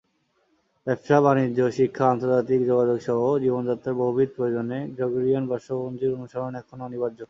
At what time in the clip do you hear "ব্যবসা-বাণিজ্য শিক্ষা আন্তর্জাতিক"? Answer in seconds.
0.87-2.59